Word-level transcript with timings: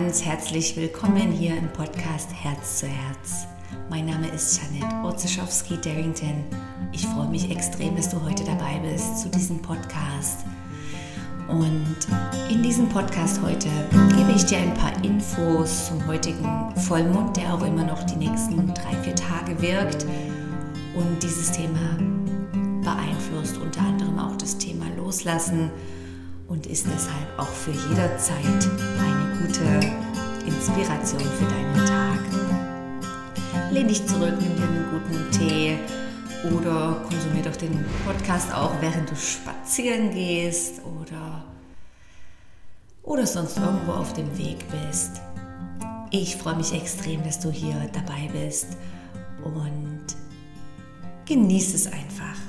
ganz 0.00 0.24
herzlich 0.24 0.76
willkommen 0.76 1.32
hier 1.32 1.56
im 1.56 1.68
Podcast 1.72 2.32
Herz 2.32 2.78
zu 2.78 2.86
Herz. 2.86 3.48
Mein 3.90 4.06
Name 4.06 4.28
ist 4.28 4.60
Janet 4.62 5.04
Orzeschowski-Darrington. 5.04 6.44
Ich 6.92 7.04
freue 7.04 7.26
mich 7.26 7.50
extrem, 7.50 7.96
dass 7.96 8.08
du 8.08 8.22
heute 8.22 8.44
dabei 8.44 8.78
bist 8.78 9.18
zu 9.18 9.28
diesem 9.28 9.60
Podcast. 9.60 10.44
Und 11.48 11.96
in 12.48 12.62
diesem 12.62 12.88
Podcast 12.88 13.42
heute 13.42 13.68
gebe 14.16 14.30
ich 14.36 14.44
dir 14.44 14.58
ein 14.58 14.72
paar 14.74 14.92
Infos 15.02 15.88
zum 15.88 16.06
heutigen 16.06 16.46
Vollmond, 16.76 17.36
der 17.36 17.52
auch 17.52 17.66
immer 17.66 17.84
noch 17.84 18.04
die 18.04 18.24
nächsten 18.24 18.72
drei, 18.74 18.94
vier 19.02 19.16
Tage 19.16 19.60
wirkt. 19.60 20.06
Und 20.94 21.20
dieses 21.20 21.50
Thema 21.50 21.98
beeinflusst 22.84 23.58
unter 23.58 23.80
anderem 23.80 24.16
auch 24.20 24.36
das 24.36 24.58
Thema 24.58 24.84
Loslassen 24.96 25.72
und 26.48 26.66
ist 26.66 26.86
deshalb 26.86 27.38
auch 27.38 27.48
für 27.48 27.70
jederzeit 27.70 28.44
eine 28.44 29.38
gute 29.40 30.46
Inspiration 30.46 31.20
für 31.20 31.44
deinen 31.44 31.86
Tag. 31.86 32.18
Lehn 33.70 33.86
dich 33.86 34.06
zurück, 34.06 34.34
nimm 34.40 34.56
dir 34.56 34.62
einen 34.62 34.86
guten 34.90 35.30
Tee 35.30 35.78
oder 36.50 37.02
konsumier 37.08 37.42
doch 37.42 37.56
den 37.56 37.84
Podcast 38.06 38.52
auch, 38.52 38.72
während 38.80 39.10
du 39.10 39.16
spazieren 39.16 40.10
gehst 40.12 40.80
oder, 40.84 41.44
oder 43.02 43.26
sonst 43.26 43.58
irgendwo 43.58 43.92
auf 43.92 44.14
dem 44.14 44.36
Weg 44.38 44.64
bist. 44.70 45.20
Ich 46.10 46.36
freue 46.36 46.56
mich 46.56 46.72
extrem, 46.72 47.22
dass 47.24 47.40
du 47.40 47.50
hier 47.50 47.76
dabei 47.92 48.30
bist 48.32 48.68
und 49.44 50.06
genieß 51.26 51.74
es 51.74 51.86
einfach. 51.86 52.47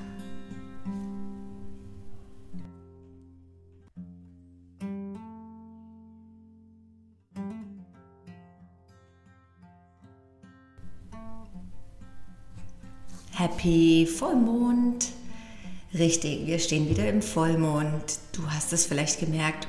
Happy 13.39 14.05
Vollmond. 14.05 15.13
Richtig, 15.93 16.45
wir 16.45 16.59
stehen 16.59 16.89
wieder 16.89 17.07
im 17.07 17.21
Vollmond. 17.21 18.19
Du 18.33 18.45
hast 18.51 18.73
es 18.73 18.85
vielleicht 18.85 19.21
gemerkt. 19.21 19.65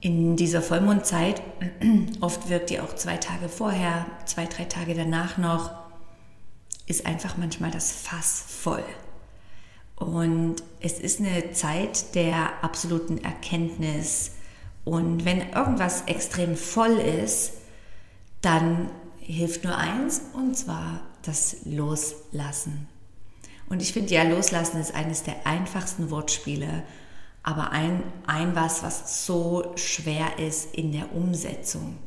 In 0.00 0.36
dieser 0.36 0.62
Vollmondzeit, 0.62 1.42
oft 2.20 2.48
wirkt 2.48 2.70
die 2.70 2.78
auch 2.78 2.94
zwei 2.94 3.16
Tage 3.16 3.48
vorher, 3.48 4.06
zwei, 4.24 4.46
drei 4.46 4.66
Tage 4.66 4.94
danach 4.94 5.36
noch, 5.36 5.72
ist 6.86 7.06
einfach 7.06 7.36
manchmal 7.38 7.72
das 7.72 7.90
Fass 7.90 8.44
voll. 8.46 8.84
Und 9.96 10.62
es 10.78 11.00
ist 11.00 11.18
eine 11.18 11.50
Zeit 11.50 12.14
der 12.14 12.62
absoluten 12.62 13.18
Erkenntnis. 13.18 14.30
Und 14.84 15.24
wenn 15.24 15.50
irgendwas 15.50 16.02
extrem 16.02 16.54
voll 16.54 16.98
ist, 16.98 17.54
dann 18.42 18.90
hilft 19.18 19.64
nur 19.64 19.76
eins, 19.76 20.20
und 20.34 20.56
zwar 20.56 21.00
das 21.22 21.56
Loslassen. 21.64 22.88
Und 23.68 23.80
ich 23.80 23.92
finde 23.92 24.14
ja, 24.14 24.22
Loslassen 24.22 24.80
ist 24.80 24.94
eines 24.94 25.22
der 25.22 25.46
einfachsten 25.46 26.10
Wortspiele, 26.10 26.82
aber 27.42 27.70
ein, 27.70 28.02
ein 28.26 28.54
was, 28.54 28.82
was 28.82 29.26
so 29.26 29.72
schwer 29.76 30.38
ist 30.38 30.74
in 30.74 30.92
der 30.92 31.12
Umsetzung. 31.14 31.98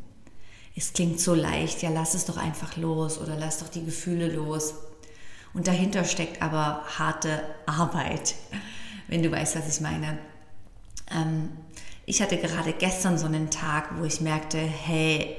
Es 0.75 0.93
klingt 0.93 1.19
so 1.19 1.33
leicht, 1.33 1.81
ja, 1.81 1.89
lass 1.89 2.13
es 2.13 2.25
doch 2.25 2.37
einfach 2.37 2.77
los 2.77 3.17
oder 3.17 3.35
lass 3.37 3.59
doch 3.59 3.69
die 3.69 3.85
Gefühle 3.85 4.31
los. 4.31 4.75
Und 5.53 5.67
dahinter 5.67 6.03
steckt 6.03 6.41
aber 6.41 6.83
harte 6.97 7.41
Arbeit, 7.65 8.35
wenn 9.07 9.23
du 9.23 9.31
weißt, 9.31 9.55
was 9.55 9.73
ich 9.73 9.81
meine. 9.81 10.17
Ähm, 11.11 11.49
ich 12.05 12.21
hatte 12.21 12.37
gerade 12.37 12.73
gestern 12.73 13.17
so 13.17 13.25
einen 13.25 13.49
Tag, 13.49 13.97
wo 13.97 14.03
ich 14.03 14.21
merkte, 14.21 14.57
hey, 14.57 15.37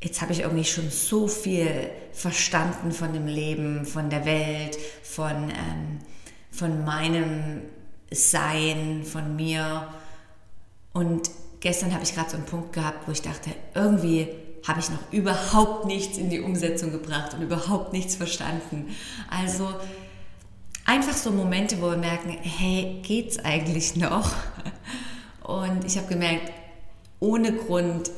jetzt 0.00 0.20
habe 0.20 0.32
ich 0.32 0.40
irgendwie 0.40 0.64
schon 0.64 0.90
so 0.90 1.26
viel 1.28 1.90
verstanden 2.12 2.92
von 2.92 3.12
dem 3.12 3.26
Leben, 3.26 3.84
von 3.84 4.10
der 4.10 4.24
Welt, 4.24 4.78
von, 5.02 5.50
ähm, 5.50 5.98
von 6.50 6.84
meinem 6.84 7.62
Sein, 8.10 9.02
von 9.04 9.36
mir. 9.36 9.88
Und 10.92 11.30
gestern 11.60 11.92
habe 11.92 12.04
ich 12.04 12.14
gerade 12.14 12.30
so 12.30 12.36
einen 12.36 12.46
Punkt 12.46 12.72
gehabt, 12.72 13.06
wo 13.06 13.12
ich 13.12 13.22
dachte, 13.22 13.50
irgendwie 13.74 14.28
habe 14.66 14.80
ich 14.80 14.90
noch 14.90 15.12
überhaupt 15.12 15.86
nichts 15.86 16.18
in 16.18 16.30
die 16.30 16.40
Umsetzung 16.40 16.92
gebracht 16.92 17.34
und 17.34 17.42
überhaupt 17.42 17.92
nichts 17.92 18.16
verstanden. 18.16 18.94
Also 19.30 19.74
einfach 20.84 21.14
so 21.14 21.30
Momente, 21.30 21.80
wo 21.80 21.90
wir 21.90 21.96
merken, 21.96 22.30
hey, 22.30 23.00
geht's 23.02 23.38
eigentlich 23.38 23.96
noch? 23.96 24.32
Und 25.42 25.84
ich 25.84 25.96
habe 25.96 26.08
gemerkt, 26.08 26.52
ohne 27.20 27.52
Grund 27.52 28.10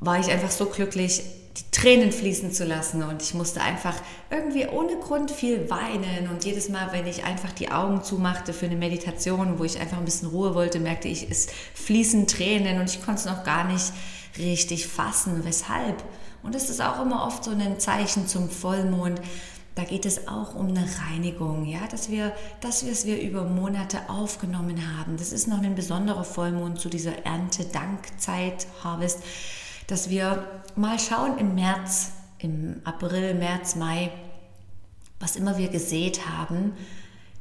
war 0.00 0.18
ich 0.18 0.30
einfach 0.30 0.50
so 0.50 0.66
glücklich, 0.66 1.22
die 1.56 1.70
Tränen 1.70 2.12
fließen 2.12 2.52
zu 2.52 2.64
lassen 2.64 3.02
und 3.02 3.22
ich 3.22 3.32
musste 3.32 3.62
einfach 3.62 3.94
irgendwie 4.30 4.66
ohne 4.66 4.96
Grund 4.96 5.30
viel 5.30 5.70
weinen 5.70 6.28
und 6.30 6.44
jedes 6.44 6.68
Mal, 6.68 6.92
wenn 6.92 7.06
ich 7.06 7.24
einfach 7.24 7.52
die 7.52 7.70
Augen 7.70 8.02
zumachte 8.02 8.52
für 8.52 8.66
eine 8.66 8.76
Meditation, 8.76 9.58
wo 9.58 9.64
ich 9.64 9.80
einfach 9.80 9.96
ein 9.96 10.04
bisschen 10.04 10.28
Ruhe 10.28 10.54
wollte, 10.54 10.80
merkte 10.80 11.08
ich, 11.08 11.30
es 11.30 11.48
fließen 11.74 12.26
Tränen 12.26 12.78
und 12.80 12.90
ich 12.90 13.02
konnte 13.02 13.20
es 13.20 13.26
noch 13.26 13.44
gar 13.44 13.64
nicht 13.64 13.92
richtig 14.38 14.86
fassen, 14.86 15.44
weshalb. 15.44 16.02
Und 16.42 16.54
es 16.54 16.68
ist 16.68 16.82
auch 16.82 17.00
immer 17.00 17.26
oft 17.26 17.42
so 17.42 17.50
ein 17.50 17.80
Zeichen 17.80 18.28
zum 18.28 18.50
Vollmond. 18.50 19.20
Da 19.76 19.84
geht 19.84 20.06
es 20.06 20.26
auch 20.26 20.56
um 20.56 20.68
eine 20.68 20.84
Reinigung, 21.06 21.64
ja, 21.66 21.86
dass 21.88 22.10
wir, 22.10 22.32
dass 22.60 22.84
wir 22.84 22.90
es 22.90 23.06
wir 23.06 23.20
über 23.20 23.44
Monate 23.44 24.08
aufgenommen 24.08 24.98
haben. 24.98 25.16
Das 25.16 25.32
ist 25.32 25.46
noch 25.46 25.62
ein 25.62 25.76
besonderer 25.76 26.24
Vollmond 26.24 26.80
zu 26.80 26.88
dieser 26.88 27.24
Ernte-Dankzeit, 27.24 28.66
Harvest 28.82 29.22
dass 29.86 30.10
wir 30.10 30.62
mal 30.74 30.98
schauen 30.98 31.38
im 31.38 31.54
März, 31.54 32.12
im 32.38 32.80
April, 32.84 33.34
März, 33.34 33.76
Mai, 33.76 34.10
was 35.20 35.36
immer 35.36 35.58
wir 35.58 35.68
gesät 35.68 36.28
haben, 36.28 36.72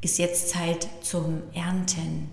ist 0.01 0.19
jetzt 0.19 0.49
Zeit 0.49 0.87
zum 1.01 1.41
Ernten. 1.53 2.29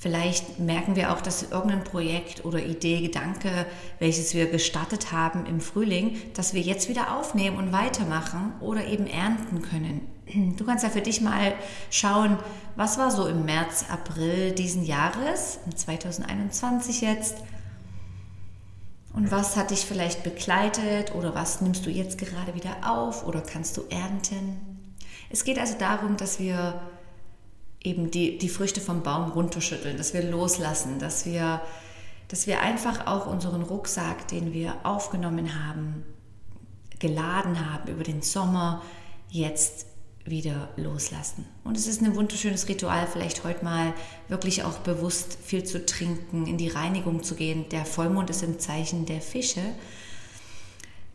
Vielleicht 0.00 0.58
merken 0.58 0.96
wir 0.96 1.12
auch, 1.12 1.20
dass 1.20 1.42
irgendein 1.42 1.84
Projekt 1.84 2.46
oder 2.46 2.58
Idee, 2.64 3.02
Gedanke, 3.02 3.66
welches 3.98 4.32
wir 4.32 4.46
gestartet 4.46 5.12
haben 5.12 5.44
im 5.44 5.60
Frühling, 5.60 6.16
dass 6.32 6.54
wir 6.54 6.62
jetzt 6.62 6.88
wieder 6.88 7.18
aufnehmen 7.18 7.58
und 7.58 7.70
weitermachen 7.70 8.54
oder 8.60 8.86
eben 8.86 9.06
ernten 9.06 9.60
können. 9.60 10.00
Du 10.56 10.64
kannst 10.64 10.84
ja 10.84 10.90
für 10.90 11.02
dich 11.02 11.20
mal 11.20 11.52
schauen, 11.90 12.38
was 12.76 12.96
war 12.96 13.10
so 13.10 13.26
im 13.26 13.44
März, 13.44 13.84
April 13.90 14.52
diesen 14.52 14.84
Jahres, 14.84 15.58
2021 15.74 17.02
jetzt, 17.02 17.36
und 19.12 19.30
was 19.30 19.56
hat 19.56 19.70
dich 19.70 19.80
vielleicht 19.80 20.22
begleitet 20.22 21.14
oder 21.14 21.34
was 21.34 21.60
nimmst 21.60 21.84
du 21.84 21.90
jetzt 21.90 22.16
gerade 22.16 22.54
wieder 22.54 22.76
auf 22.88 23.26
oder 23.26 23.40
kannst 23.40 23.76
du 23.76 23.82
ernten? 23.90 24.86
Es 25.28 25.44
geht 25.44 25.58
also 25.58 25.74
darum, 25.78 26.16
dass 26.16 26.38
wir 26.38 26.80
eben 27.82 28.10
die, 28.10 28.38
die 28.38 28.48
Früchte 28.48 28.80
vom 28.80 29.02
Baum 29.02 29.30
runterschütteln, 29.30 29.96
dass 29.96 30.14
wir 30.14 30.22
loslassen, 30.22 30.98
dass 30.98 31.24
wir, 31.24 31.62
dass 32.28 32.46
wir 32.46 32.60
einfach 32.60 33.06
auch 33.06 33.26
unseren 33.26 33.62
Rucksack, 33.62 34.28
den 34.28 34.52
wir 34.52 34.74
aufgenommen 34.82 35.64
haben, 35.64 36.04
geladen 36.98 37.72
haben 37.72 37.90
über 37.90 38.04
den 38.04 38.22
Sommer, 38.22 38.82
jetzt 39.30 39.86
wieder 40.24 40.68
loslassen. 40.76 41.46
Und 41.64 41.76
es 41.76 41.86
ist 41.86 42.02
ein 42.02 42.14
wunderschönes 42.14 42.68
Ritual, 42.68 43.06
vielleicht 43.10 43.44
heute 43.44 43.64
mal 43.64 43.94
wirklich 44.28 44.64
auch 44.64 44.78
bewusst 44.80 45.38
viel 45.42 45.64
zu 45.64 45.84
trinken, 45.86 46.46
in 46.46 46.58
die 46.58 46.68
Reinigung 46.68 47.22
zu 47.22 47.34
gehen. 47.34 47.68
Der 47.70 47.86
Vollmond 47.86 48.28
ist 48.28 48.42
im 48.42 48.58
Zeichen 48.58 49.06
der 49.06 49.22
Fische. 49.22 49.62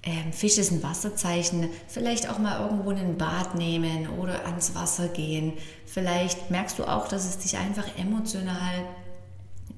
Ähm, 0.06 0.32
Fisch 0.32 0.60
ist 0.60 0.72
ein 0.72 0.84
Wasserzeichen. 0.84 1.70
Vielleicht 1.88 2.30
auch 2.30 2.38
mal 2.38 2.62
irgendwo 2.62 2.92
in 2.92 2.98
ein 2.98 3.18
Bad 3.18 3.56
nehmen 3.56 4.08
oder 4.20 4.46
ans 4.46 4.76
Wasser 4.76 5.08
gehen. 5.08 5.54
Vielleicht 5.86 6.52
merkst 6.52 6.78
du 6.78 6.86
auch, 6.86 7.08
dass 7.08 7.26
es 7.26 7.40
dich 7.40 7.58
einfach 7.58 7.86
emotional 7.98 8.86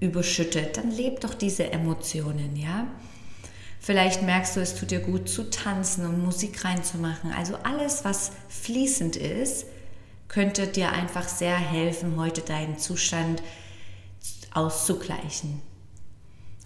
überschüttet. 0.01 0.77
Dann 0.77 0.91
leb 0.91 1.21
doch 1.21 1.33
diese 1.33 1.71
Emotionen, 1.71 2.57
ja. 2.57 2.87
Vielleicht 3.79 4.21
merkst 4.21 4.57
du, 4.57 4.59
es 4.59 4.75
tut 4.75 4.91
dir 4.91 4.99
gut 4.99 5.29
zu 5.29 5.49
tanzen 5.49 6.05
und 6.05 6.21
Musik 6.21 6.65
reinzumachen. 6.65 7.31
Also 7.31 7.55
alles, 7.63 8.03
was 8.03 8.31
fließend 8.49 9.15
ist, 9.15 9.65
könnte 10.27 10.67
dir 10.67 10.91
einfach 10.91 11.27
sehr 11.29 11.55
helfen, 11.55 12.17
heute 12.17 12.41
deinen 12.41 12.77
Zustand 12.77 13.41
auszugleichen. 14.53 15.61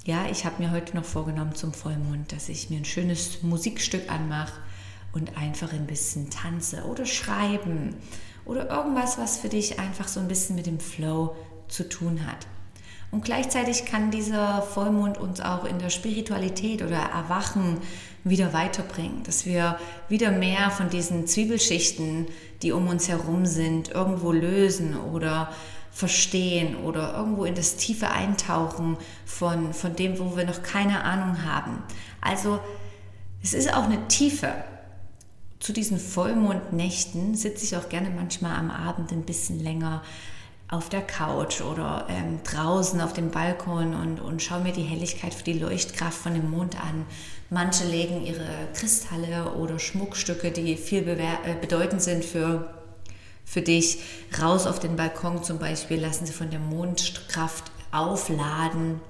Ja, 0.04 0.26
ich 0.32 0.46
habe 0.46 0.64
mir 0.64 0.72
heute 0.72 0.96
noch 0.96 1.06
vorgenommen 1.06 1.54
zum 1.54 1.74
Vollmond, 1.74 2.32
dass 2.32 2.50
ich 2.50 2.72
mir 2.72 2.78
ein 2.78 2.86
schönes 2.86 3.44
Musikstück 3.44 4.12
anmache 4.12 4.60
und 5.14 5.38
einfach 5.38 5.74
ein 5.74 5.86
bisschen 5.86 6.32
tanze 6.32 6.86
oder 6.86 7.06
schreiben 7.06 7.96
oder 8.44 8.68
irgendwas, 8.68 9.20
was 9.20 9.38
für 9.38 9.50
dich 9.50 9.78
einfach 9.78 10.08
so 10.08 10.20
ein 10.20 10.28
bisschen 10.28 10.56
mit 10.56 10.66
dem 10.66 10.80
Flow 10.80 11.36
zu 11.68 11.88
tun 11.88 12.26
hat. 12.26 12.48
Und 13.12 13.26
gleichzeitig 13.26 13.86
kann 13.86 14.10
dieser 14.10 14.64
Vollmond 14.64 15.20
uns 15.20 15.40
auch 15.40 15.66
in 15.66 15.78
der 15.78 15.92
Spiritualität 15.92 16.82
oder 16.82 16.98
Erwachen 16.98 17.78
wieder 18.24 18.54
weiterbringen, 18.54 19.22
dass 19.22 19.46
wir 19.46 19.78
wieder 20.10 20.32
mehr 20.32 20.72
von 20.72 20.90
diesen 20.90 21.28
Zwiebelschichten, 21.28 22.26
die 22.64 22.72
um 22.72 22.88
uns 22.88 23.08
herum 23.08 23.46
sind, 23.46 23.90
irgendwo 23.90 24.32
lösen 24.32 24.98
oder 24.98 25.52
verstehen 25.92 26.76
oder 26.78 27.14
irgendwo 27.16 27.46
in 27.46 27.56
das 27.56 27.76
Tiefe 27.76 28.10
eintauchen 28.10 28.98
von, 29.26 29.74
von 29.74 29.96
dem, 29.96 30.18
wo 30.20 30.36
wir 30.38 30.46
noch 30.46 30.64
keine 30.64 31.04
Ahnung 31.04 31.44
haben. 31.46 31.84
Also 32.22 32.60
es 33.44 33.54
ist 33.54 33.74
auch 33.74 33.84
eine 33.84 34.08
Tiefe. 34.08 34.54
Zu 35.60 35.74
diesen 35.74 36.00
Vollmondnächten 36.00 37.36
sitze 37.36 37.66
ich 37.66 37.78
auch 37.78 37.90
gerne 37.90 38.10
manchmal 38.10 38.56
am 38.58 38.72
Abend 38.72 39.12
ein 39.12 39.24
bisschen 39.24 39.60
länger 39.60 40.02
auf 40.72 40.88
der 40.88 41.02
Couch 41.02 41.62
oder 41.62 42.08
ähm, 42.10 42.40
draußen 42.44 43.02
auf 43.02 43.12
dem 43.12 43.30
Balkon 43.30 43.94
und, 43.94 44.22
und 44.22 44.42
schaue 44.42 44.62
mir 44.62 44.72
die 44.72 44.84
Helligkeit 44.84 45.34
für 45.34 45.44
die 45.44 45.60
Leuchtkraft 45.60 46.18
von 46.18 46.34
dem 46.34 46.50
Mond 46.50 46.78
an. 46.82 47.06
Manche 47.50 47.84
legen 47.84 48.26
ihre 48.26 48.48
Kristalle 48.74 49.52
oder 49.56 49.78
Schmuckstücke, 49.78 50.52
die 50.52 50.78
viel 50.78 51.06
äh, 51.08 51.56
bedeutend 51.60 52.02
sind 52.02 52.24
für, 52.24 52.74
für 53.52 53.62
dich, 53.62 54.00
raus 54.42 54.66
auf 54.66 54.80
den 54.80 54.96
Balkon 54.96 55.44
zum 55.44 55.60
Beispiel, 55.60 56.00
lassen 56.00 56.26
sie 56.26 56.34
von 56.34 56.50
der 56.50 56.60
Mondkraft 56.60 57.72
aufladen. 57.92 59.02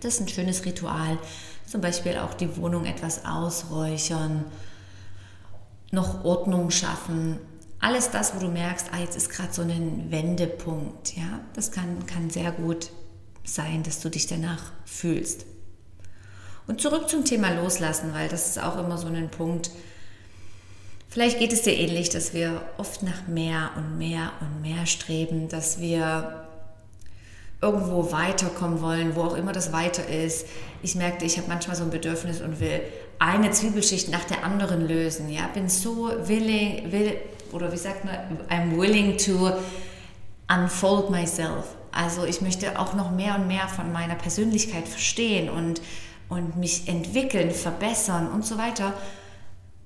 Das 0.00 0.14
ist 0.14 0.20
ein 0.20 0.28
schönes 0.28 0.64
Ritual. 0.64 1.18
Zum 1.66 1.80
Beispiel 1.80 2.16
auch 2.18 2.34
die 2.34 2.56
Wohnung 2.56 2.86
etwas 2.86 3.24
ausräuchern, 3.24 4.44
noch 5.90 6.24
Ordnung 6.24 6.70
schaffen 6.70 7.38
alles 7.80 8.10
das, 8.10 8.34
wo 8.34 8.40
du 8.40 8.48
merkst, 8.48 8.88
ah, 8.92 8.98
jetzt 8.98 9.16
ist 9.16 9.30
gerade 9.30 9.52
so 9.52 9.62
ein 9.62 10.10
Wendepunkt, 10.10 11.16
ja, 11.16 11.40
das 11.54 11.70
kann, 11.70 12.06
kann 12.06 12.30
sehr 12.30 12.50
gut 12.50 12.90
sein, 13.44 13.82
dass 13.82 14.00
du 14.00 14.08
dich 14.08 14.26
danach 14.26 14.72
fühlst. 14.84 15.46
Und 16.66 16.80
zurück 16.80 17.08
zum 17.08 17.24
Thema 17.24 17.50
Loslassen, 17.54 18.12
weil 18.12 18.28
das 18.28 18.48
ist 18.48 18.62
auch 18.62 18.76
immer 18.78 18.98
so 18.98 19.06
ein 19.06 19.30
Punkt. 19.30 19.70
Vielleicht 21.18 21.40
geht 21.40 21.52
es 21.52 21.62
dir 21.62 21.76
ähnlich, 21.76 22.10
dass 22.10 22.32
wir 22.32 22.62
oft 22.76 23.02
nach 23.02 23.26
mehr 23.26 23.70
und 23.74 23.98
mehr 23.98 24.30
und 24.40 24.62
mehr 24.62 24.86
streben, 24.86 25.48
dass 25.48 25.80
wir 25.80 26.44
irgendwo 27.60 28.12
weiterkommen 28.12 28.80
wollen, 28.80 29.16
wo 29.16 29.22
auch 29.22 29.34
immer 29.34 29.50
das 29.50 29.72
weiter 29.72 30.06
ist. 30.06 30.46
Ich 30.80 30.94
merkte, 30.94 31.24
ich 31.24 31.36
habe 31.36 31.48
manchmal 31.48 31.74
so 31.74 31.82
ein 31.82 31.90
Bedürfnis 31.90 32.40
und 32.40 32.60
will 32.60 32.82
eine 33.18 33.50
Zwiebelschicht 33.50 34.10
nach 34.10 34.22
der 34.22 34.44
anderen 34.44 34.86
lösen. 34.86 35.28
Ja, 35.28 35.48
bin 35.52 35.68
so 35.68 36.08
willing, 36.28 36.92
will, 36.92 37.16
oder 37.50 37.72
wie 37.72 37.78
sagt 37.78 38.04
man, 38.04 38.14
I'm 38.48 38.78
willing 38.78 39.18
to 39.18 39.50
unfold 40.48 41.10
myself. 41.10 41.64
Also 41.90 42.26
ich 42.26 42.42
möchte 42.42 42.78
auch 42.78 42.94
noch 42.94 43.10
mehr 43.10 43.34
und 43.34 43.48
mehr 43.48 43.66
von 43.66 43.92
meiner 43.92 44.14
Persönlichkeit 44.14 44.86
verstehen 44.86 45.50
und, 45.50 45.80
und 46.28 46.56
mich 46.56 46.86
entwickeln, 46.86 47.50
verbessern 47.50 48.30
und 48.30 48.46
so 48.46 48.56
weiter. 48.56 48.94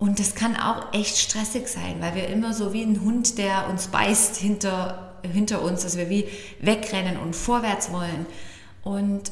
Und 0.02 0.18
das 0.18 0.34
kann 0.34 0.56
auch 0.56 0.92
echt 0.92 1.16
stressig 1.16 1.68
sein, 1.68 1.98
weil 2.00 2.16
wir 2.16 2.26
immer 2.26 2.52
so 2.52 2.72
wie 2.72 2.82
ein 2.82 3.02
Hund, 3.02 3.38
der 3.38 3.70
uns 3.70 3.86
beißt 3.86 4.34
hinter, 4.34 5.14
hinter 5.22 5.62
uns, 5.62 5.84
dass 5.84 5.96
wir 5.96 6.10
wie 6.10 6.26
wegrennen 6.60 7.16
und 7.18 7.36
vorwärts 7.36 7.92
wollen. 7.92 8.26
Und 8.82 9.30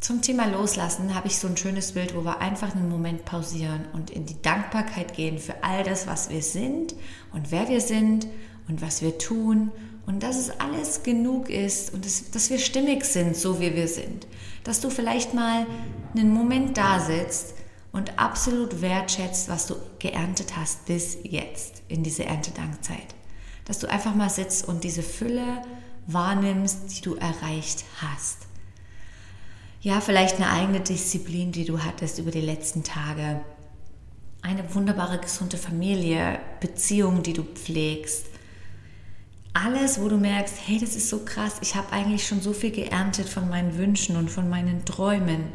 zum 0.00 0.22
Thema 0.22 0.46
Loslassen 0.46 1.14
habe 1.14 1.28
ich 1.28 1.38
so 1.38 1.46
ein 1.46 1.56
schönes 1.56 1.92
Bild, 1.92 2.16
wo 2.16 2.24
wir 2.24 2.40
einfach 2.40 2.74
einen 2.74 2.88
Moment 2.88 3.26
pausieren 3.26 3.84
und 3.92 4.10
in 4.10 4.26
die 4.26 4.42
Dankbarkeit 4.42 5.14
gehen 5.14 5.38
für 5.38 5.62
all 5.62 5.84
das, 5.84 6.08
was 6.08 6.30
wir 6.30 6.42
sind 6.42 6.96
und 7.32 7.52
wer 7.52 7.68
wir 7.68 7.80
sind 7.80 8.26
und 8.66 8.82
was 8.82 9.02
wir 9.02 9.18
tun 9.18 9.70
und 10.04 10.24
dass 10.24 10.36
es 10.36 10.50
alles 10.58 11.04
genug 11.04 11.48
ist 11.48 11.94
und 11.94 12.04
dass, 12.04 12.32
dass 12.32 12.50
wir 12.50 12.58
stimmig 12.58 13.04
sind, 13.04 13.36
so 13.36 13.60
wie 13.60 13.76
wir 13.76 13.86
sind. 13.86 14.26
Dass 14.64 14.80
du 14.80 14.90
vielleicht 14.90 15.32
mal 15.32 15.64
einen 16.12 16.32
Moment 16.32 16.76
da 16.76 16.98
sitzt 16.98 17.54
und 17.96 18.18
absolut 18.18 18.80
wertschätzt, 18.82 19.48
was 19.48 19.66
du 19.66 19.74
geerntet 19.98 20.56
hast 20.56 20.86
bis 20.86 21.18
jetzt 21.24 21.82
in 21.88 22.02
diese 22.02 22.24
Erntedankzeit. 22.24 23.14
Dass 23.64 23.78
du 23.78 23.88
einfach 23.88 24.14
mal 24.14 24.30
sitzt 24.30 24.68
und 24.68 24.84
diese 24.84 25.02
Fülle 25.02 25.62
wahrnimmst, 26.06 26.96
die 26.96 27.02
du 27.02 27.14
erreicht 27.16 27.84
hast 28.00 28.46
ja, 29.86 30.00
vielleicht 30.00 30.36
eine 30.36 30.50
eigene 30.50 30.80
Disziplin, 30.80 31.52
die 31.52 31.64
du 31.64 31.84
hattest 31.84 32.18
über 32.18 32.32
die 32.32 32.40
letzten 32.40 32.82
Tage. 32.82 33.40
Eine 34.42 34.74
wunderbare, 34.74 35.18
gesunde 35.18 35.58
Familie, 35.58 36.40
Beziehungen, 36.58 37.22
die 37.22 37.34
du 37.34 37.44
pflegst. 37.44 38.26
Alles, 39.52 40.00
wo 40.00 40.08
du 40.08 40.16
merkst, 40.16 40.56
hey, 40.66 40.80
das 40.80 40.96
ist 40.96 41.08
so 41.08 41.20
krass, 41.24 41.58
ich 41.60 41.76
habe 41.76 41.92
eigentlich 41.92 42.26
schon 42.26 42.40
so 42.40 42.52
viel 42.52 42.72
geerntet 42.72 43.28
von 43.28 43.48
meinen 43.48 43.78
Wünschen 43.78 44.16
und 44.16 44.28
von 44.28 44.48
meinen 44.50 44.84
Träumen. 44.84 45.52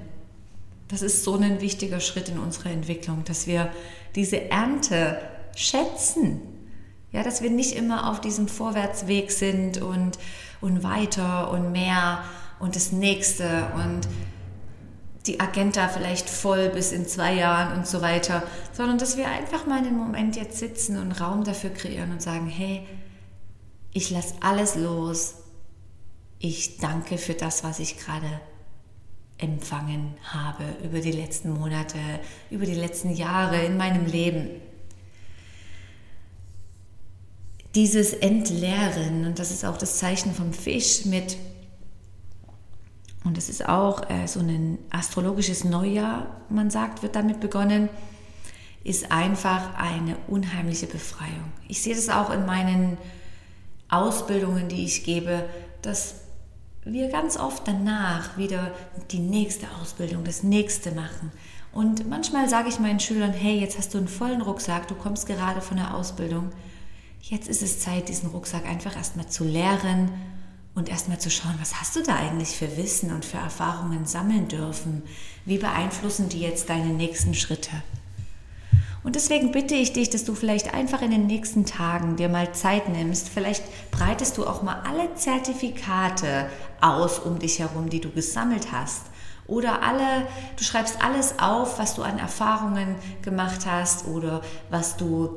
Das 0.92 1.02
ist 1.02 1.24
so 1.24 1.38
ein 1.38 1.62
wichtiger 1.62 2.02
Schritt 2.02 2.28
in 2.28 2.38
unserer 2.38 2.70
Entwicklung, 2.70 3.24
dass 3.24 3.48
wir 3.48 3.72
diese 4.14 4.52
Ernte 4.52 5.18
schätzen. 5.56 6.42
Ja, 7.14 7.24
dass 7.24 7.42
wir 7.42 7.50
nicht 7.50 7.76
immer 7.76 8.12
auf 8.12 8.20
diesem 8.20 8.50
Vorwärtsweg 8.50 9.32
sind 9.32 9.82
und, 9.82 10.20
und 10.60 10.84
weiter 10.84 11.52
und 11.52 11.72
mehr 11.72 12.24
und 12.60 12.76
das 12.76 12.92
nächste 12.92 13.68
und 13.76 14.02
die 15.28 15.40
Agenda 15.40 15.88
vielleicht 15.88 16.30
voll 16.30 16.70
bis 16.70 16.92
in 16.92 17.08
zwei 17.08 17.36
Jahren 17.36 17.78
und 17.78 17.88
so 17.88 18.02
weiter, 18.02 18.44
sondern 18.74 18.98
dass 18.98 19.18
wir 19.18 19.28
einfach 19.28 19.66
mal 19.66 19.78
einen 19.78 19.96
Moment 19.96 20.36
jetzt 20.36 20.58
sitzen 20.58 20.98
und 20.98 21.12
Raum 21.22 21.44
dafür 21.44 21.70
kreieren 21.70 22.12
und 22.12 22.22
sagen, 22.22 22.48
hey, 22.48 22.86
ich 23.94 24.10
lasse 24.10 24.36
alles 24.42 24.76
los. 24.76 25.36
Ich 26.40 26.78
danke 26.80 27.18
für 27.18 27.34
das, 27.34 27.64
was 27.64 27.80
ich 27.80 27.98
gerade 27.98 28.42
empfangen 29.42 30.14
habe 30.24 30.64
über 30.84 31.00
die 31.00 31.12
letzten 31.12 31.52
Monate, 31.54 31.98
über 32.50 32.66
die 32.66 32.76
letzten 32.76 33.12
Jahre 33.12 33.64
in 33.66 33.76
meinem 33.76 34.06
Leben. 34.06 34.50
Dieses 37.76 38.14
Entleeren, 38.14 39.26
und 39.26 39.40
das 39.40 39.52
ist 39.52 39.66
auch 39.66 39.78
das 39.78 39.98
Zeichen 39.98 40.34
vom 40.34 40.54
Fisch 40.54 41.06
mit 41.06 41.38
und 43.24 43.38
es 43.38 43.50
ist 43.50 43.68
auch 43.68 44.10
äh, 44.10 44.28
so 44.28 44.40
ein 44.40 44.78
astrologisches 44.90 45.64
Neujahr, 45.64 46.42
man 46.50 46.70
sagt, 46.70 47.04
wird 47.04 47.16
damit 47.16 47.40
begonnen, 47.40 47.90
ist 48.84 49.12
einfach 49.12 49.76
eine 49.76 50.18
unheimliche 50.28 50.88
Befreiung. 50.88 51.52
Ich 51.68 51.84
sehe 51.84 51.96
das 51.96 52.10
auch 52.10 52.32
in 52.32 52.46
meinen 52.46 52.98
Ausbildungen, 53.90 54.70
die 54.70 54.86
ich 54.86 55.04
gebe, 55.04 55.46
dass 55.82 56.21
wir 56.84 57.10
ganz 57.10 57.38
oft 57.38 57.68
danach 57.68 58.38
wieder 58.38 58.72
die 59.12 59.20
nächste 59.20 59.68
Ausbildung, 59.82 60.24
das 60.24 60.44
nächste 60.44 60.92
machen. 60.92 61.32
Und 61.74 62.10
manchmal 62.10 62.50
sage 62.50 62.70
ich 62.70 62.80
meinen 62.80 63.00
Schülern, 63.00 63.32
hey, 63.32 63.60
jetzt 63.60 63.78
hast 63.78 63.94
du 63.94 63.98
einen 63.98 64.08
vollen 64.08 64.42
Rucksack, 64.42 64.88
du 64.88 64.96
kommst 64.96 65.28
gerade 65.28 65.62
von 65.62 65.78
der 65.78 65.96
Ausbildung. 65.96 66.50
Jetzt 67.22 67.48
ist 67.48 67.62
es 67.62 67.80
Zeit, 67.80 68.10
diesen 68.10 68.30
Rucksack 68.30 68.66
einfach 68.66 68.96
erstmal 68.96 69.28
zu 69.28 69.44
leeren 69.44 70.12
und 70.74 70.90
erstmal 70.90 71.20
zu 71.20 71.30
schauen, 71.30 71.56
was 71.60 71.80
hast 71.80 71.96
du 71.96 72.04
da 72.04 72.16
eigentlich 72.16 72.50
für 72.50 72.78
Wissen 72.78 73.14
und 73.14 73.26
für 73.26 73.38
Erfahrungen 73.38 74.06
sammeln 74.06 74.48
dürfen? 74.48 75.04
Wie 75.46 75.60
beeinflussen 75.60 76.30
die 76.30 76.42
jetzt 76.42 76.70
deine 76.70 76.94
nächsten 76.94 77.34
Schritte? 77.34 77.72
Und 79.04 79.16
deswegen 79.16 79.52
bitte 79.52 79.74
ich 79.74 79.94
dich, 79.94 80.10
dass 80.12 80.26
du 80.26 80.36
vielleicht 80.36 80.74
einfach 80.74 81.02
in 81.02 81.12
den 81.12 81.26
nächsten 81.26 81.66
Tagen 81.66 82.18
dir 82.18 82.30
mal 82.30 82.54
Zeit 82.54 82.88
nimmst. 82.88 83.30
Vielleicht 83.30 83.64
breitest 83.90 84.38
du 84.38 84.46
auch 84.46 84.62
mal 84.62 84.84
alle 84.88 85.16
Zertifikate 85.16 86.48
aus 86.82 87.18
um 87.18 87.40
dich 87.40 87.60
herum, 87.60 87.90
die 87.90 88.00
du 88.00 88.12
gesammelt 88.12 88.72
hast. 88.72 89.08
Oder 89.48 89.82
alle, 89.82 90.28
du 90.56 90.64
schreibst 90.64 91.04
alles 91.04 91.40
auf, 91.40 91.80
was 91.80 91.96
du 91.96 92.04
an 92.04 92.20
Erfahrungen 92.20 92.96
gemacht 93.24 93.66
hast 93.66 94.08
oder 94.08 94.42
was 94.70 94.98
du 94.98 95.36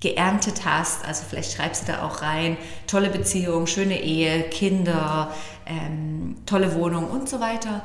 geerntet 0.00 0.66
hast. 0.66 1.06
Also 1.06 1.24
vielleicht 1.28 1.54
schreibst 1.54 1.88
du 1.88 1.92
da 1.92 2.06
auch 2.06 2.20
rein, 2.20 2.58
tolle 2.86 3.08
Beziehung, 3.08 3.66
schöne 3.66 3.98
Ehe, 4.02 4.42
Kinder, 4.50 5.32
ähm, 5.64 6.36
tolle 6.44 6.74
Wohnung 6.74 7.08
und 7.08 7.30
so 7.30 7.40
weiter. 7.40 7.82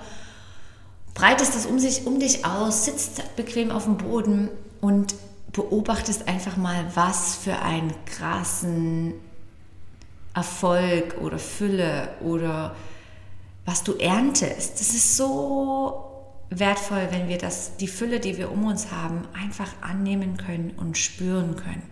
Breitest 1.14 1.56
das 1.56 1.66
um, 1.66 1.80
sich, 1.80 2.06
um 2.06 2.20
dich 2.20 2.46
aus, 2.46 2.84
sitzt 2.84 3.36
bequem 3.38 3.72
auf 3.72 3.86
dem 3.86 3.98
Boden 3.98 4.50
und 4.82 5.16
beobachtest 5.52 6.28
einfach 6.28 6.58
mal, 6.58 6.86
was 6.96 7.36
für 7.36 7.60
einen 7.60 7.94
krassen 8.06 9.14
Erfolg 10.34 11.18
oder 11.22 11.40
Fülle 11.40 12.10
oder 12.22 12.76
was 13.66 13.84
du 13.84 13.94
erntest. 13.94 14.80
Das 14.80 14.90
ist 14.90 15.18
so 15.18 16.06
wertvoll, 16.50 17.08
wenn 17.12 17.28
wir 17.28 17.38
das, 17.38 17.78
die 17.78 17.88
Fülle, 17.88 18.20
die 18.20 18.38
wir 18.38 18.52
um 18.52 18.66
uns 18.66 18.92
haben, 18.92 19.28
einfach 19.34 19.70
annehmen 19.82 20.38
können 20.38 20.72
und 20.78 20.98
spüren 20.98 21.56
können 21.56 21.84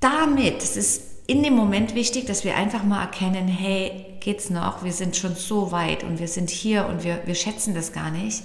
damit, 0.00 0.62
es 0.62 0.76
ist 0.76 1.02
in 1.26 1.42
dem 1.42 1.54
Moment 1.54 1.94
wichtig, 1.94 2.26
dass 2.26 2.44
wir 2.44 2.56
einfach 2.56 2.84
mal 2.84 3.02
erkennen, 3.02 3.48
hey, 3.48 4.06
geht's 4.20 4.50
noch? 4.50 4.84
Wir 4.84 4.92
sind 4.92 5.16
schon 5.16 5.34
so 5.34 5.72
weit 5.72 6.04
und 6.04 6.18
wir 6.18 6.28
sind 6.28 6.50
hier 6.50 6.86
und 6.86 7.04
wir, 7.04 7.22
wir 7.26 7.34
schätzen 7.34 7.74
das 7.74 7.92
gar 7.92 8.10
nicht. 8.10 8.42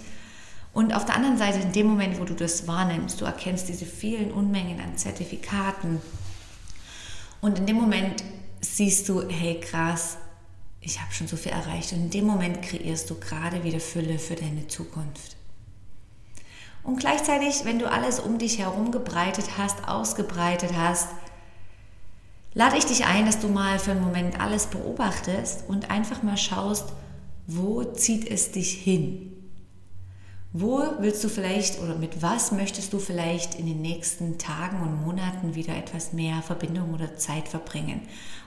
Und 0.74 0.94
auf 0.96 1.06
der 1.06 1.16
anderen 1.16 1.38
Seite, 1.38 1.60
in 1.60 1.72
dem 1.72 1.88
Moment, 1.88 2.20
wo 2.20 2.26
du 2.26 2.34
das 2.34 2.68
wahrnimmst, 2.68 3.22
du 3.22 3.26
erkennst 3.26 3.70
diese 3.70 3.86
vielen 3.86 4.32
Unmengen 4.32 4.80
an 4.80 4.98
Zertifikaten 4.98 6.02
und 7.42 7.60
in 7.60 7.68
dem 7.68 7.76
Moment 7.76 8.24
siehst 8.60 9.08
du, 9.08 9.28
hey 9.30 9.60
krass, 9.60 10.18
ich 10.82 11.00
habe 11.00 11.14
schon 11.14 11.28
so 11.28 11.38
viel 11.38 11.52
erreicht 11.52 11.94
und 11.94 12.00
in 12.00 12.10
dem 12.10 12.26
Moment 12.26 12.62
kreierst 12.62 13.10
du 13.10 13.20
gerade 13.20 13.64
wieder 13.64 13.80
Fülle 13.80 14.18
für 14.18 14.36
deine 14.36 14.68
Zukunft. 14.68 15.36
Und 16.84 17.00
gleichzeitig, 17.00 17.66
wenn 17.66 17.80
du 17.80 17.90
alles 17.90 18.20
um 18.20 18.40
dich 18.40 18.60
herum 18.60 18.92
gebreitet 18.92 19.58
hast, 19.58 19.88
ausgebreitet 19.88 20.72
hast, 20.76 21.08
lade 22.54 22.78
ich 22.78 22.86
dich 22.86 23.06
ein, 23.06 23.26
dass 23.26 23.40
du 23.40 23.48
mal 23.48 23.78
für 23.78 23.92
einen 23.92 24.04
Moment 24.04 24.40
alles 24.40 24.68
beobachtest 24.68 25.66
und 25.68 25.92
einfach 25.92 26.24
mal 26.24 26.38
schaust, 26.38 26.92
wo 27.46 27.84
zieht 27.84 28.28
es 28.28 28.52
dich 28.52 28.72
hin? 28.74 29.43
Wo 30.56 30.84
willst 31.00 31.24
du 31.24 31.30
vielleicht 31.30 31.82
oder 31.82 31.96
mit 31.96 32.22
was 32.22 32.52
möchtest 32.52 32.94
du 32.94 33.00
vielleicht 33.00 33.56
in 33.56 33.66
den 33.66 33.82
nächsten 33.82 34.38
Tagen 34.38 34.82
und 34.84 35.04
Monaten 35.04 35.56
wieder 35.56 35.76
etwas 35.76 36.14
mehr 36.14 36.44
Verbindung 36.44 36.94
oder 36.94 37.18
Zeit 37.18 37.48
verbringen? 37.48 38.02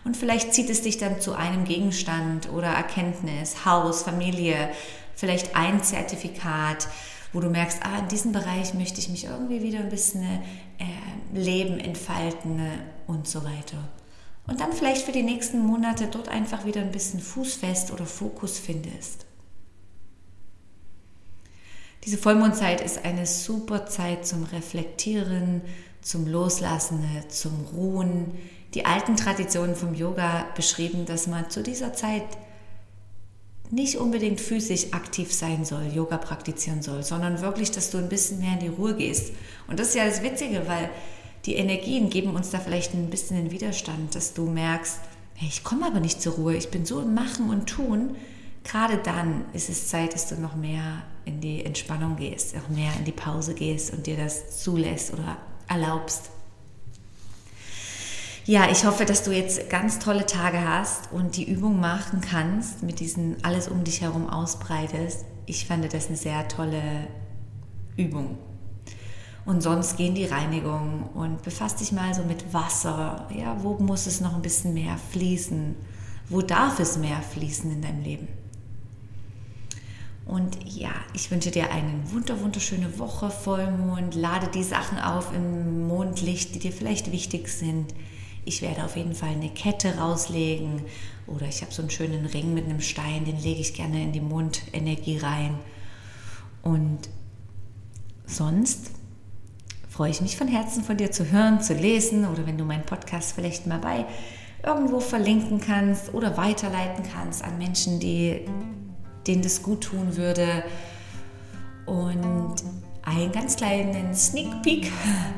Und 0.05 0.17
vielleicht 0.17 0.55
zieht 0.55 0.71
es 0.71 0.83
dich 0.83 0.99
dann 0.99 1.21
zu 1.21 1.35
einem 1.35 1.65
Gegenstand 1.65 2.53
oder 2.53 2.69
Erkenntnis, 2.69 3.65
Haus, 3.65 4.05
Familie, 4.05 4.71
vielleicht 5.17 5.57
ein 5.57 5.83
Zertifikat, 5.83 6.87
wo 7.33 7.41
du 7.41 7.51
merkst, 7.51 7.81
ah, 7.83 7.99
in 7.99 8.07
diesem 8.07 8.31
Bereich 8.31 8.73
möchte 8.75 9.01
ich 9.01 9.09
mich 9.09 9.25
irgendwie 9.25 9.65
wieder 9.65 9.81
ein 9.81 9.89
bisschen 9.89 10.23
äh, 10.23 11.37
leben, 11.37 11.81
entfalten 11.81 12.61
äh, 12.61 12.79
und 13.09 13.27
so 13.27 13.43
weiter. 13.43 13.79
Und 14.47 14.61
dann 14.61 14.73
vielleicht 14.73 15.03
für 15.03 15.11
die 15.11 15.25
nächsten 15.25 15.59
Monate 15.59 16.07
dort 16.07 16.29
einfach 16.29 16.67
wieder 16.67 16.83
ein 16.83 16.93
bisschen 16.93 17.19
fußfest 17.19 17.91
oder 17.91 18.07
Fokus 18.07 18.61
findest. 18.61 19.26
Diese 22.07 22.19
Vollmondzeit 22.19 22.81
ist 22.83 23.05
eine 23.05 23.27
super 23.27 23.87
Zeit 23.87 24.25
zum 24.25 24.45
Reflektieren, 24.45 25.61
zum 26.03 26.29
Loslassen, 26.29 27.05
zum 27.29 27.67
Ruhen. 27.75 28.39
Die 28.75 28.87
alten 28.87 29.17
Traditionen 29.17 29.75
vom 29.75 29.93
Yoga 29.93 30.47
beschrieben, 30.55 31.05
dass 31.05 31.27
man 31.27 31.51
zu 31.51 31.65
dieser 31.65 31.95
Zeit 31.95 32.23
nicht 33.73 33.97
unbedingt 33.97 34.41
physisch 34.41 34.93
aktiv 34.93 35.33
sein 35.33 35.65
soll, 35.65 35.89
Yoga 35.93 36.17
praktizieren 36.19 36.81
soll, 36.81 37.03
sondern 37.03 37.41
wirklich, 37.41 37.73
dass 37.73 37.91
du 37.91 37.99
ein 37.99 38.09
bisschen 38.09 38.39
mehr 38.39 38.53
in 38.53 38.61
die 38.61 38.69
Ruhe 38.69 38.95
gehst. 38.95 39.33
Und 39.67 39.81
das 39.81 39.89
ist 39.89 39.97
ja 39.97 40.07
das 40.07 40.23
Witzige, 40.23 40.69
weil 40.69 40.89
die 41.45 41.57
Energien 41.57 42.09
geben 42.09 42.37
uns 42.37 42.51
da 42.51 42.61
vielleicht 42.61 42.95
ein 42.95 43.11
bisschen 43.11 43.37
den 43.37 43.51
Widerstand, 43.51 44.15
dass 44.15 44.33
du 44.33 44.47
merkst, 44.47 45.01
hey, 45.35 45.49
ich 45.49 45.65
komme 45.65 45.85
aber 45.85 45.99
nicht 45.99 46.23
zur 46.23 46.35
Ruhe, 46.35 46.55
ich 46.55 46.71
bin 46.71 46.87
so 46.87 47.01
im 47.01 47.15
Machen 47.15 47.51
und 47.51 47.67
Tun. 47.67 48.15
Gerade 48.63 48.99
dann 48.99 49.45
ist 49.55 49.69
es 49.69 49.89
Zeit, 49.89 50.15
dass 50.15 50.29
du 50.29 50.37
noch 50.37 50.55
mehr 50.55 51.03
in 51.27 51.41
die 51.41 51.65
Entspannung 51.65 52.17
gehst, 52.17 52.55
auch 52.57 52.69
mehr 52.75 52.93
in 52.99 53.05
die 53.05 53.13
Pause 53.13 53.55
gehst 53.55 53.93
und 53.93 54.07
dir 54.07 54.17
das 54.17 54.63
zulässt 54.63 55.13
oder 55.13 55.37
erlaubst. 55.69 56.31
Ja, 58.47 58.71
ich 58.71 58.87
hoffe, 58.87 59.05
dass 59.05 59.25
du 59.25 59.33
jetzt 59.33 59.69
ganz 59.69 59.99
tolle 59.99 60.25
Tage 60.25 60.67
hast 60.67 61.13
und 61.13 61.37
die 61.37 61.51
Übung 61.51 61.81
machen 61.81 62.21
kannst, 62.21 62.85
mit 62.85 63.01
diesen 63.01 63.45
alles 63.45 63.67
um 63.67 63.83
dich 63.83 64.03
herum 64.03 64.31
ausbreitest. 64.31 65.25
Ich 65.47 65.67
fand 65.67 65.93
das 65.93 66.07
eine 66.07 66.17
sehr 66.17 66.47
tolle 66.47 67.09
Übung. 67.97 68.39
Und 69.45 69.63
sonst 69.63 69.97
geh 69.97 70.07
in 70.07 70.15
die 70.15 70.27
Reinigung 70.27 71.11
und 71.15 71.43
befasst 71.43 71.81
dich 71.81 71.91
mal 71.91 72.15
so 72.15 72.23
mit 72.23 72.53
Wasser. 72.53 73.29
Ja, 73.37 73.57
wo 73.65 73.75
muss 73.75 74.07
es 74.07 74.21
noch 74.21 74.35
ein 74.35 74.43
bisschen 74.43 74.75
mehr 74.75 74.97
fließen? 75.11 75.75
Wo 76.29 76.41
darf 76.41 76.79
es 76.79 76.99
mehr 76.99 77.23
fließen 77.23 77.71
in 77.71 77.83
deinem 77.83 78.03
Leben? 78.03 78.29
Und 80.27 80.59
ja, 80.65 80.91
ich 81.15 81.31
wünsche 81.31 81.53
dir 81.53 81.71
eine 81.71 81.93
wunder, 82.11 82.41
wunderschöne 82.41 82.99
Woche, 82.99 83.31
Vollmond. 83.31 84.17
Lade 84.17 84.49
die 84.53 84.65
Sachen 84.65 84.99
auf 84.99 85.33
im 85.33 85.87
Mondlicht, 85.87 86.55
die 86.55 86.59
dir 86.59 86.73
vielleicht 86.73 87.13
wichtig 87.13 87.49
sind. 87.49 87.95
Ich 88.45 88.61
werde 88.61 88.85
auf 88.85 88.97
jeden 88.97 89.15
Fall 89.15 89.31
eine 89.31 89.51
Kette 89.51 89.99
rauslegen 89.99 90.83
oder 91.29 91.47
ich 91.47 91.63
habe 91.63 91.73
so 91.73 91.83
einen 91.83 91.91
schönen 91.91 92.27
Ring 92.27 92.55
mit 92.55 92.65
einem 92.65 92.81
Stein, 92.81 93.25
den 93.25 93.41
lege 93.41 93.61
ich 93.61 93.75
gerne 93.75 94.03
in 94.03 94.13
die 94.13 94.21
Mondenergie 94.21 95.19
rein. 95.19 95.59
Und 96.63 97.09
sonst 98.27 98.91
freue 99.89 100.11
ich 100.11 100.21
mich 100.21 100.37
von 100.37 100.49
Herzen 100.49 100.83
von 100.83 100.97
dir 100.97 101.11
zu 101.11 101.31
hören, 101.31 101.61
zu 101.61 101.75
lesen 101.75 102.27
oder 102.27 102.47
wenn 102.47 102.59
du 102.59 102.65
meinen 102.65 102.85
Podcast 102.85 103.33
vielleicht 103.33 103.67
mal 103.67 103.79
bei 103.79 104.07
irgendwo 104.65 104.99
verlinken 104.99 105.61
kannst 105.61 106.13
oder 106.15 106.37
weiterleiten 106.37 107.05
kannst 107.13 107.45
an 107.45 107.59
Menschen, 107.59 108.01
die, 108.01 108.41
denen 109.27 109.43
das 109.43 109.63
gut 109.63 109.83
tun 109.83 110.17
würde. 110.17 110.65
Und 111.87 112.57
einen 113.03 113.31
ganz 113.31 113.57
kleinen 113.57 114.15
Sneak 114.15 114.63
Peek 114.63 114.91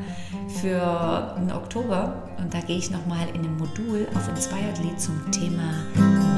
für 0.60 1.36
den 1.38 1.52
Oktober. 1.52 2.28
Und 2.38 2.52
da 2.52 2.60
gehe 2.60 2.78
ich 2.78 2.90
nochmal 2.90 3.28
in 3.34 3.40
einem 3.40 3.58
Modul 3.58 4.06
auf 4.14 4.28
Inspiredly 4.28 4.96
zum 4.96 5.30
Thema 5.30 5.74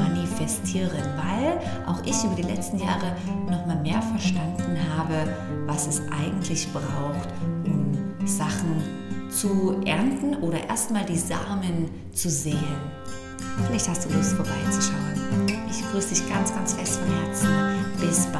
Manifestieren, 0.03 0.91
weil 1.15 1.59
auch 1.85 2.03
ich 2.05 2.23
über 2.23 2.35
die 2.35 2.41
letzten 2.41 2.79
Jahre 2.79 3.15
nochmal 3.49 3.81
mehr 3.81 4.01
verstanden 4.01 4.77
habe, 4.97 5.33
was 5.65 5.87
es 5.87 6.01
eigentlich 6.11 6.67
braucht, 6.73 7.29
um 7.65 7.97
Sachen 8.25 8.81
zu 9.29 9.81
ernten 9.85 10.35
oder 10.43 10.67
erstmal 10.67 11.05
die 11.05 11.17
Samen 11.17 11.89
zu 12.13 12.29
sehen. 12.29 12.57
Vielleicht 13.65 13.87
hast 13.87 14.05
du 14.05 14.13
Lust 14.13 14.33
vorbeizuschauen. 14.33 15.10
Ich 15.69 15.81
grüße 15.91 16.09
dich 16.09 16.29
ganz, 16.29 16.53
ganz 16.53 16.73
fest 16.73 16.99
von 16.99 17.11
Herzen. 17.11 17.49
Bis 17.99 18.31